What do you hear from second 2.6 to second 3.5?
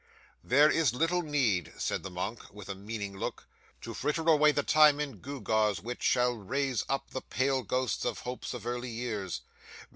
a meaning look,